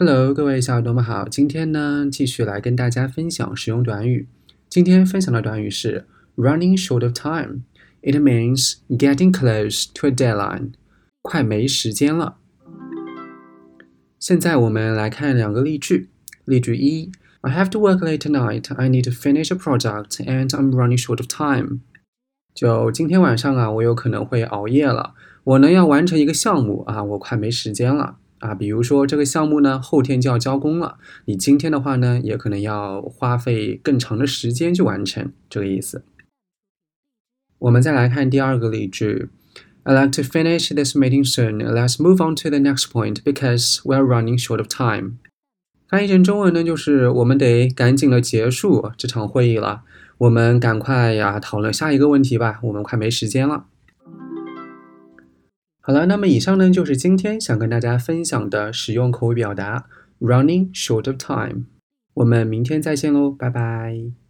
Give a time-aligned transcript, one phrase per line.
[0.00, 4.28] Hello，各位小耳朵们好，今天呢继续来跟大家分享实用短语。
[4.68, 6.06] 今天分享的短语是
[6.36, 7.62] running short of time。
[8.00, 10.74] It means getting close to a deadline，
[11.20, 12.36] 快没时间了。
[14.20, 16.10] 现在我们来看两个例句。
[16.44, 17.10] 例句一
[17.40, 18.72] ：I have to work late tonight.
[18.76, 21.80] I need to finish a project, and I'm running short of time.
[22.54, 25.14] 就今天晚上啊，我有可能会熬夜了。
[25.42, 28.18] 我呢要完成一个项目啊，我快没时间了。
[28.38, 36.04] 啊，比如说这个项目呢，后天就要交工了，你今天的话呢，也可能要花费更长的时间去完成，这个意思。
[37.58, 39.28] 我们再来看第二个例句
[39.84, 41.58] I'd like to finish this meeting soon.
[41.58, 45.18] Let's move on to the next point because we're running short of time.
[45.88, 49.82] 翻译成中文呢，就是我们得赶紧的结束这场会议了，
[50.18, 53.64] 我们赶快呀讨论下一个问题吧，我们快没时间了。
[55.88, 59.86] 好了，那么以上呢就是今天想跟大家分享的使用口语表达
[60.20, 61.64] ，running short of time。
[62.12, 64.27] 我们明天再见喽，拜拜。